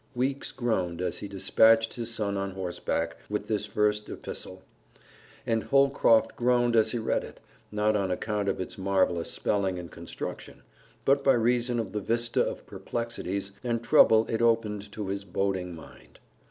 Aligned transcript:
Weeks 0.15 0.51
groaned 0.51 0.99
as 0.99 1.19
he 1.19 1.27
dispatched 1.27 1.93
his 1.93 2.11
son 2.11 2.35
on 2.35 2.53
horseback 2.55 3.17
with 3.29 3.47
this 3.47 3.67
first 3.67 4.09
epistle, 4.09 4.63
and 5.45 5.65
Holcroft 5.65 6.35
groaned 6.35 6.75
as 6.75 6.89
he 6.89 6.97
read 6.97 7.23
it, 7.23 7.39
not 7.71 7.95
on 7.95 8.09
account 8.09 8.49
of 8.49 8.59
its 8.59 8.79
marvelous 8.79 9.29
spelling 9.29 9.77
and 9.77 9.91
construction, 9.91 10.63
but 11.05 11.23
by 11.23 11.33
reason 11.33 11.77
of 11.79 11.91
the 11.91 12.01
vista 12.01 12.43
of 12.43 12.65
perplexities 12.65 13.51
and 13.63 13.83
trouble 13.83 14.25
it 14.27 14.41
opened 14.41 14.91
to 14.91 15.05
his 15.09 15.23
boding 15.23 15.75
mind. 15.75 16.19